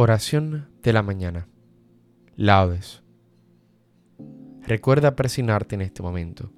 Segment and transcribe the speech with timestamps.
[0.00, 1.48] Oración de la mañana.
[2.36, 3.02] Laudes.
[4.62, 6.52] Recuerda presionarte en este momento.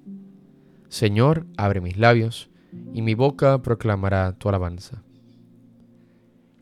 [0.89, 2.51] Señor, abre mis labios
[2.93, 5.01] y mi boca proclamará tu alabanza.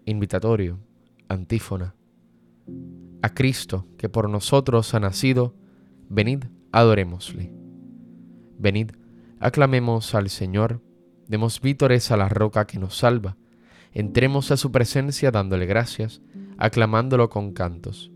[0.06, 0.80] Invitatorio,
[1.28, 1.96] antífona.
[3.24, 5.54] A Cristo, que por nosotros ha nacido,
[6.08, 7.52] venid, adorémosle.
[8.58, 8.92] Venid,
[9.42, 10.82] aclamemos al Señor,
[11.28, 13.36] demos vítores a la roca que nos salva,
[13.92, 16.22] entremos a su presencia dándole gracias,
[16.60, 18.12] aclamándolo con cantos.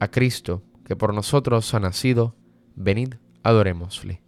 [0.00, 2.34] A Cristo, que por nosotros ha nacido,
[2.74, 4.20] venid, adorémosle.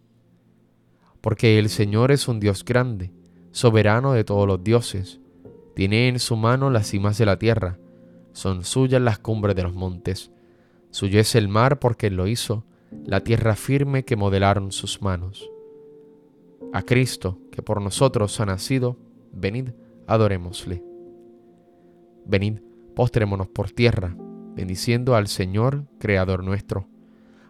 [1.20, 3.12] Porque el Señor es un Dios grande,
[3.50, 5.20] soberano de todos los dioses,
[5.74, 7.78] tiene en su mano las cimas de la tierra,
[8.32, 10.30] son suyas las cumbres de los montes,
[10.90, 12.64] suyo es el mar porque él lo hizo,
[13.04, 15.50] la tierra firme que modelaron sus manos.
[16.72, 18.96] A Cristo, que por nosotros ha nacido,
[19.32, 19.70] venid,
[20.06, 20.84] adorémosle.
[22.24, 22.60] Venid,
[22.94, 24.16] postrémonos por tierra,
[24.54, 26.88] bendiciendo al Señor, Creador nuestro,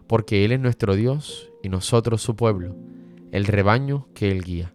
[0.07, 2.75] porque Él es nuestro Dios y nosotros su pueblo,
[3.31, 4.73] el rebaño que Él guía.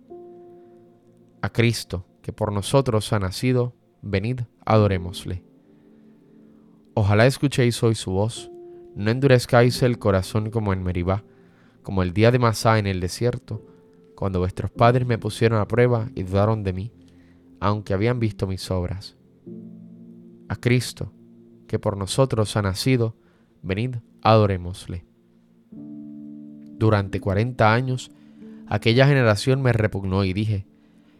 [1.41, 5.45] A Cristo, que por nosotros ha nacido, venid, adorémosle.
[6.95, 8.51] Ojalá escuchéis hoy su voz,
[8.95, 11.25] no endurezcáis el corazón como en Meribá,
[11.83, 13.65] como el día de Masá en el desierto,
[14.17, 16.93] cuando vuestros padres me pusieron a prueba y dudaron de mí,
[17.61, 19.18] aunque habían visto mis obras
[20.49, 21.13] a Cristo,
[21.67, 23.17] que por nosotros ha nacido,
[23.63, 25.05] venid, adorémosle.
[26.79, 28.11] Durante cuarenta años,
[28.67, 30.67] aquella generación me repugnó y dije,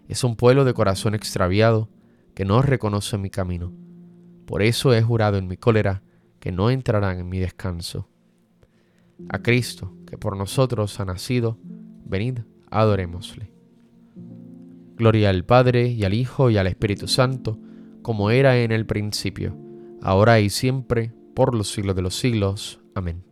[0.09, 1.89] es un pueblo de corazón extraviado
[2.35, 3.73] que no reconoce mi camino.
[4.47, 6.03] Por eso he jurado en mi cólera
[6.41, 8.09] que no entrarán en mi descanso.
[9.29, 11.59] A Cristo, que por nosotros ha nacido,
[12.07, 12.41] venid,
[12.71, 13.53] adorémosle.
[14.97, 17.59] Gloria al Padre y al Hijo y al Espíritu Santo,
[18.09, 19.55] como era en el principio,
[20.01, 22.81] ahora y siempre, por los siglos de los siglos.
[22.95, 23.23] Amén.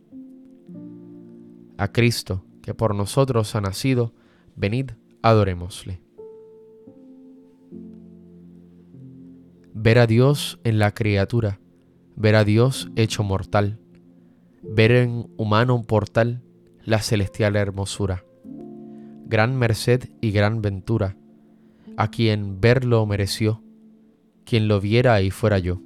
[1.79, 4.13] A Cristo, que por nosotros ha nacido,
[4.55, 4.91] venid,
[5.23, 5.99] adorémosle.
[9.73, 11.59] Ver a Dios en la criatura,
[12.15, 13.79] ver a Dios hecho mortal,
[14.61, 16.43] ver en humano portal
[16.83, 18.25] la celestial hermosura.
[19.25, 21.17] Gran merced y gran ventura,
[21.97, 23.63] a quien verlo mereció
[24.47, 25.81] quien lo viera y fuera yo.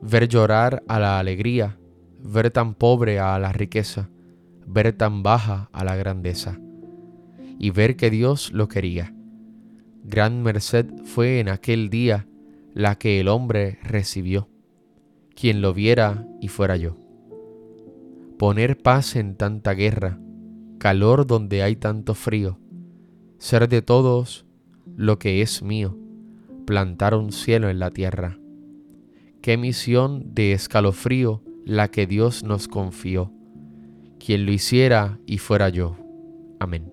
[0.00, 1.76] Ver llorar a la alegría,
[2.22, 4.08] ver tan pobre a la riqueza,
[4.64, 6.60] ver tan baja a la grandeza,
[7.58, 9.12] y ver que Dios lo quería.
[10.04, 12.28] Gran merced fue en aquel día
[12.74, 14.48] la que el hombre recibió,
[15.34, 16.96] quien lo viera y fuera yo.
[18.38, 20.16] Poner paz en tanta guerra,
[20.78, 22.60] calor donde hay tanto frío,
[23.38, 24.46] ser de todos
[24.96, 25.98] lo que es mío,
[26.64, 28.38] plantar un cielo en la tierra.
[29.40, 33.32] Qué misión de escalofrío la que Dios nos confió.
[34.18, 35.96] Quien lo hiciera y fuera yo.
[36.60, 36.92] Amén.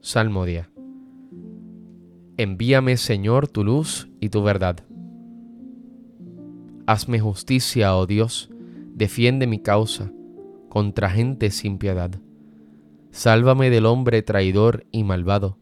[0.00, 0.70] Salmodia.
[2.36, 4.84] Envíame, Señor, tu luz y tu verdad.
[6.86, 8.50] Hazme justicia, oh Dios,
[8.94, 10.12] defiende mi causa
[10.68, 12.10] contra gente sin piedad.
[13.10, 15.61] Sálvame del hombre traidor y malvado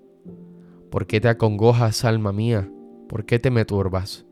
[0.91, 2.69] ¿Por qué te acongojas, alma mía?
[3.07, 4.25] ¿Por qué te me turbas?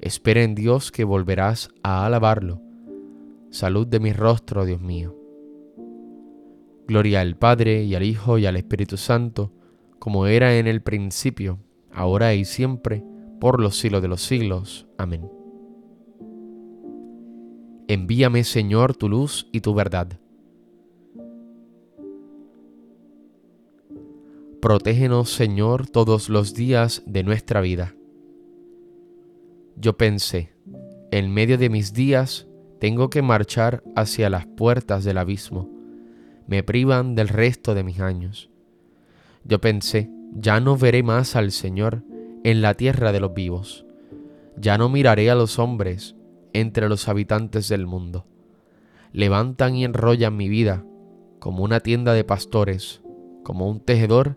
[0.00, 2.62] Espera en Dios que volverás a alabarlo.
[3.50, 5.16] Salud de mi rostro, Dios mío.
[6.86, 9.52] Gloria al Padre y al Hijo y al Espíritu Santo,
[9.98, 11.58] como era en el principio,
[11.92, 13.02] ahora y siempre,
[13.40, 14.86] por los siglos de los siglos.
[14.98, 15.28] Amén.
[17.88, 20.20] Envíame, Señor, tu luz y tu verdad
[24.68, 27.94] Protégenos, Señor, todos los días de nuestra vida.
[29.76, 30.52] Yo pensé,
[31.10, 32.46] en medio de mis días
[32.78, 35.70] tengo que marchar hacia las puertas del abismo.
[36.46, 38.50] Me privan del resto de mis años.
[39.42, 42.02] Yo pensé, ya no veré más al Señor
[42.44, 43.86] en la tierra de los vivos.
[44.58, 46.14] Ya no miraré a los hombres
[46.52, 48.26] entre los habitantes del mundo.
[49.14, 50.84] Levantan y enrollan mi vida
[51.38, 53.00] como una tienda de pastores,
[53.42, 54.36] como un tejedor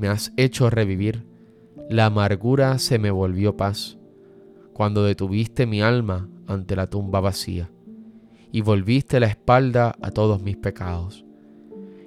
[0.00, 1.26] me has hecho revivir,
[1.90, 3.98] la amargura se me volvió paz,
[4.72, 7.70] cuando detuviste mi alma ante la tumba vacía,
[8.50, 11.26] y volviste la espalda a todos mis pecados.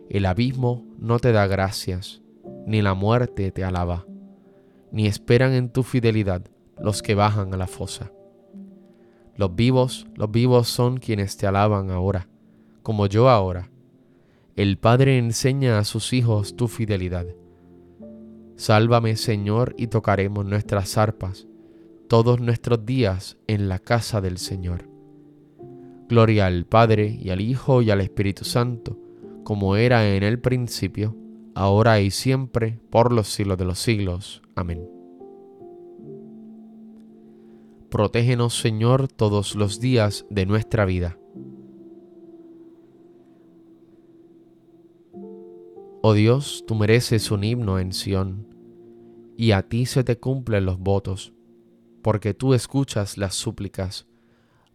[0.09, 2.23] El abismo no te da gracias,
[2.65, 4.07] ni la muerte te alaba,
[4.91, 6.41] ni esperan en tu fidelidad
[6.81, 8.11] los que bajan a la fosa.
[9.35, 12.27] Los vivos, los vivos son quienes te alaban ahora,
[12.81, 13.69] como yo ahora.
[14.55, 17.27] El Padre enseña a sus hijos tu fidelidad.
[18.63, 21.49] Sálvame, Señor, y tocaremos nuestras arpas
[22.07, 24.89] todos nuestros días en la casa del Señor.
[26.07, 28.97] Gloria al Padre y al Hijo y al Espíritu Santo,
[29.43, 31.13] como era en el principio,
[31.55, 34.41] ahora y siempre, por los siglos de los siglos.
[34.55, 34.87] Amén.
[37.89, 41.17] Protégenos, Señor, todos los días de nuestra vida.
[46.01, 48.52] Oh Dios, tú mereces un himno en Sión,
[49.35, 51.33] y a ti se te cumplen los votos,
[52.01, 54.07] porque tú escuchas las súplicas.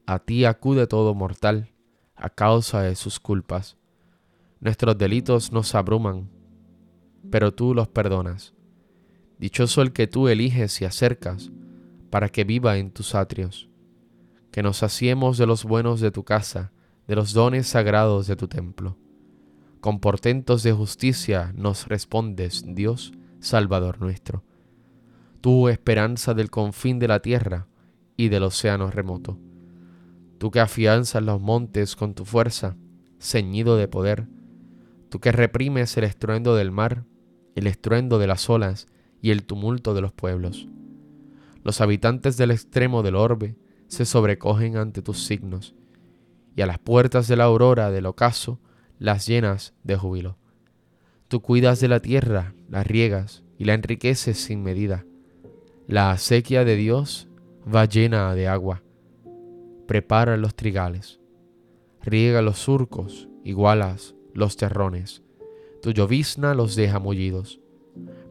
[0.07, 1.73] A ti acude todo mortal,
[2.17, 3.77] a causa de sus culpas.
[4.61, 6.29] Nuestros delitos nos abruman,
[7.31, 8.55] pero tú los perdonas.
[9.39, 11.53] Dichoso el que tú eliges y acercas,
[12.11, 13.69] para que viva en tus atrios.
[14.51, 16.73] Que nos saciemos de los buenos de tu casa,
[17.07, 18.97] de los dones sagrados de tu templo.
[19.81, 24.43] Con portentos de justicia nos respondes, Dios, Salvador nuestro.
[25.40, 27.67] Tú, esperanza del confín de la tierra
[28.17, 29.38] y del océano remoto.
[30.38, 32.76] Tú que afianzas los montes con tu fuerza,
[33.20, 34.29] ceñido de poder.
[35.08, 37.05] Tú que reprimes el estruendo del mar,
[37.55, 38.87] el estruendo de las olas
[39.20, 40.69] y el tumulto de los pueblos
[41.69, 43.55] los habitantes del extremo del orbe
[43.88, 45.75] se sobrecogen ante tus signos,
[46.56, 48.58] y a las puertas de la aurora del ocaso
[48.99, 50.38] las llenas de júbilo.
[51.29, 55.05] Tú cuidas de la tierra, la riegas y la enriqueces sin medida.
[55.88, 57.29] La acequia de Dios
[57.67, 58.82] va llena de agua.
[59.87, 61.19] Prepara los trigales,
[62.02, 65.23] riega los surcos, igualas los terrones.
[65.81, 67.62] Tu llovizna los deja mullidos.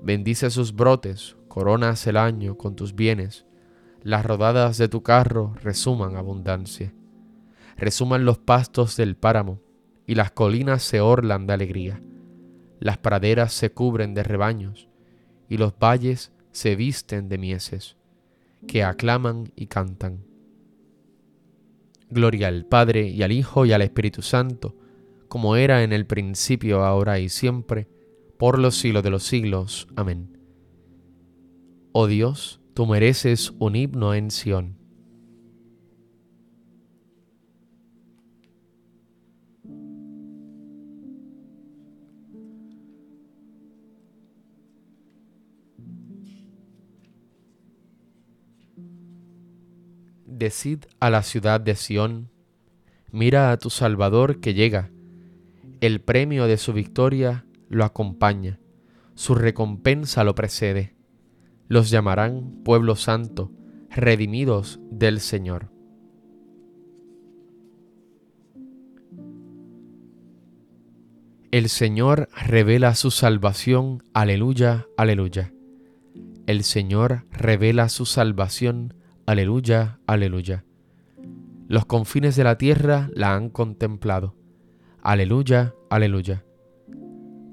[0.04, 3.48] Bendice sus brotes coronas el año con tus bienes,
[4.04, 6.94] las rodadas de tu carro resuman abundancia.
[7.76, 9.62] Resuman los pastos del páramo,
[10.06, 12.04] y las colinas se orlan de alegría.
[12.80, 14.90] Las praderas se cubren de rebaños,
[15.50, 17.98] y los valles se visten de mieses,
[18.68, 20.26] que aclaman y cantan.
[22.10, 24.76] Gloria al Padre y al Hijo y al Espíritu Santo,
[25.28, 27.88] como era en el principio, ahora y siempre,
[28.40, 29.88] por los siglos de los siglos.
[29.96, 30.40] Amén.
[31.92, 34.77] Oh Dios, tú mereces un himno en Sión.
[50.26, 52.30] Decid a la ciudad de Sión,
[53.12, 54.92] mira a tu Salvador que llega,
[55.82, 58.60] el premio de su victoria lo acompaña,
[59.16, 60.98] su recompensa lo precede
[61.68, 63.52] los llamarán pueblo santo,
[63.90, 65.72] redimidos del Señor.
[71.52, 75.54] El Señor revela su salvación, aleluya, aleluya.
[76.48, 78.94] El Señor revela su salvación,
[79.26, 80.64] aleluya, aleluya.
[81.68, 84.34] Los confines de la tierra la han contemplado,
[85.02, 86.46] aleluya, aleluya.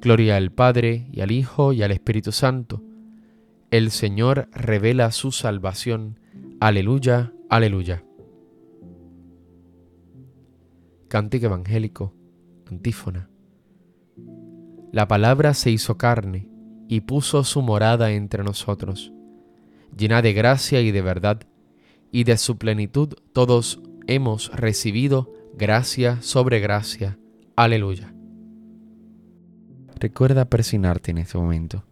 [0.00, 2.84] Gloria al Padre y al Hijo y al Espíritu Santo
[3.72, 6.20] el Señor revela su salvación.
[6.60, 8.04] Aleluya, aleluya.
[11.08, 12.14] Cántico evangélico,
[12.70, 13.28] antífona.
[14.92, 16.53] La palabra se hizo carne
[16.94, 19.12] y puso su morada entre nosotros,
[19.98, 21.40] llena de gracia y de verdad,
[22.12, 27.18] y de su plenitud todos hemos recibido gracia sobre gracia.
[27.56, 28.14] Aleluya.
[29.98, 31.82] Recuerda persignarte en este momento.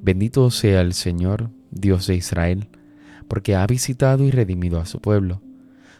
[0.00, 2.68] Bendito sea el Señor, Dios de Israel,
[3.26, 5.42] porque ha visitado y redimido a su pueblo,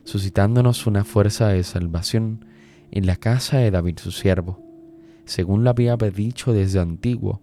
[0.04, 2.44] suscitándonos una fuerza de salvación
[2.92, 4.62] en la casa de David su siervo,
[5.24, 7.42] según lo había dicho desde antiguo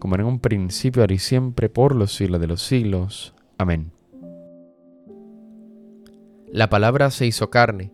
[0.00, 3.34] como en un principio, ahora y siempre, por los siglos de los siglos.
[3.58, 3.92] Amén.
[6.50, 7.92] La palabra se hizo carne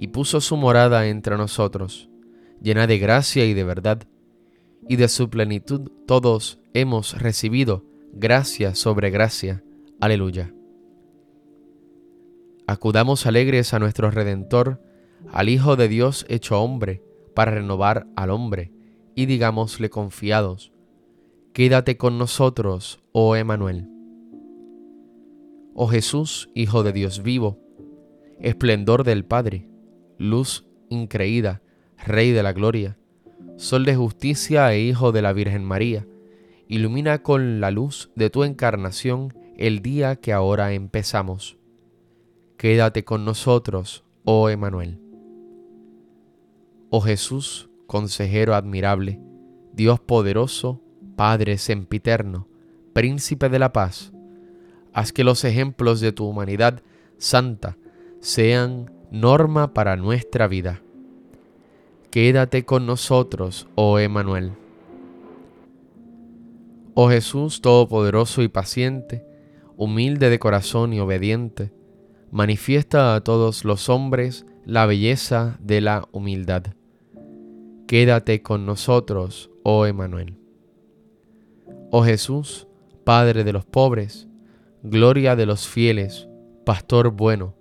[0.00, 2.08] y puso su morada entre nosotros,
[2.60, 4.02] llena de gracia y de verdad,
[4.88, 9.62] y de su plenitud todos hemos recibido gracia sobre gracia.
[10.00, 10.52] Aleluya.
[12.66, 14.80] Acudamos alegres a nuestro Redentor,
[15.30, 17.02] al Hijo de Dios hecho hombre,
[17.34, 18.72] para renovar al hombre,
[19.14, 20.71] y digámosle confiados,
[21.52, 23.86] Quédate con nosotros, oh Emanuel.
[25.74, 27.58] Oh Jesús, Hijo de Dios vivo,
[28.40, 29.68] esplendor del Padre,
[30.16, 31.60] luz increída,
[31.98, 32.96] Rey de la gloria,
[33.56, 36.06] Sol de justicia e Hijo de la Virgen María,
[36.68, 41.58] ilumina con la luz de tu encarnación el día que ahora empezamos.
[42.56, 45.02] Quédate con nosotros, oh Emanuel.
[46.88, 49.20] Oh Jesús, consejero admirable,
[49.74, 50.81] Dios poderoso,
[51.16, 52.48] Padre sempiterno,
[52.92, 54.12] Príncipe de la paz,
[54.92, 56.82] Haz que los ejemplos de tu humanidad
[57.16, 57.78] santa
[58.20, 60.82] sean norma para nuestra vida.
[62.10, 64.52] Quédate con nosotros, oh Emanuel.
[66.94, 69.24] Oh Jesús Todopoderoso y paciente,
[69.76, 71.72] humilde de corazón y obediente,
[72.30, 76.64] manifiesta a todos los hombres la belleza de la humildad.
[77.86, 80.41] Quédate con nosotros, oh Emanuel.
[81.94, 82.66] Oh Jesús,
[83.04, 84.26] Padre de los pobres,
[84.82, 86.26] gloria de los fieles,
[86.64, 87.54] pastor bueno,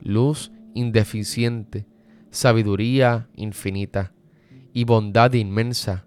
[0.00, 1.86] luz indeficiente,
[2.32, 4.12] sabiduría infinita
[4.72, 6.04] y bondad inmensa,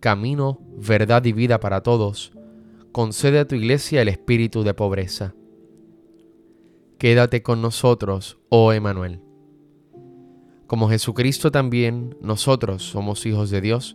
[0.00, 2.32] camino, verdad y vida para todos,
[2.90, 5.34] concede a tu iglesia el espíritu de pobreza.
[6.96, 9.20] Quédate con nosotros, oh Emanuel.
[10.66, 13.94] Como Jesucristo también, nosotros somos hijos de Dios,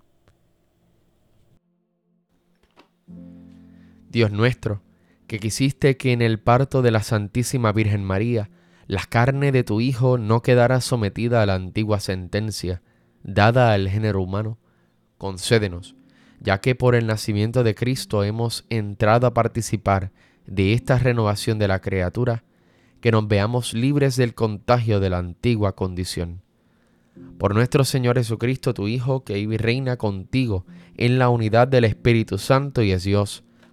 [4.11, 4.81] Dios nuestro,
[5.27, 8.49] que quisiste que en el parto de la Santísima Virgen María
[8.87, 12.81] la carne de tu Hijo no quedara sometida a la antigua sentencia
[13.23, 14.57] dada al género humano,
[15.17, 15.95] concédenos,
[16.41, 20.11] ya que por el nacimiento de Cristo hemos entrado a participar
[20.45, 22.43] de esta renovación de la criatura,
[22.99, 26.41] que nos veamos libres del contagio de la antigua condición.
[27.37, 30.65] Por nuestro Señor Jesucristo, tu Hijo, que vive y reina contigo
[30.97, 33.43] en la unidad del Espíritu Santo y es Dios,